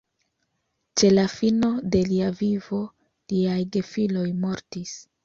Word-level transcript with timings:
Ĉe 1.01 1.11
la 1.17 1.25
fino 1.33 1.69
de 1.95 2.01
lia 2.11 2.29
vivo 2.39 2.79
liaj 3.35 3.59
gefiloj 3.77 4.25
mortis. 4.49 4.97